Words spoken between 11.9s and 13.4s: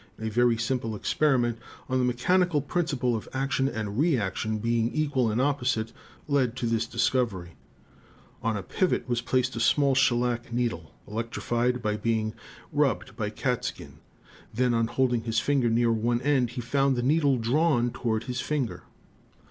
being rubbed by